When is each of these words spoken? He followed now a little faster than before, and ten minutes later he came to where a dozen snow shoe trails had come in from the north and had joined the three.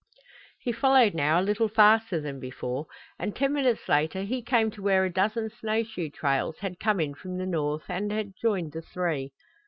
He 0.57 0.71
followed 0.71 1.13
now 1.13 1.39
a 1.39 1.45
little 1.45 1.67
faster 1.67 2.19
than 2.19 2.39
before, 2.39 2.87
and 3.19 3.35
ten 3.35 3.53
minutes 3.53 3.87
later 3.87 4.23
he 4.23 4.41
came 4.41 4.71
to 4.71 4.81
where 4.81 5.05
a 5.05 5.13
dozen 5.13 5.51
snow 5.51 5.83
shoe 5.83 6.09
trails 6.09 6.57
had 6.57 6.79
come 6.79 6.99
in 6.99 7.13
from 7.13 7.37
the 7.37 7.45
north 7.45 7.85
and 7.87 8.11
had 8.11 8.33
joined 8.35 8.71
the 8.71 8.81
three. 8.81 9.31